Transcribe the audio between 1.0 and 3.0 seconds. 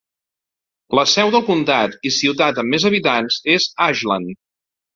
seu del comtat i ciutat amb més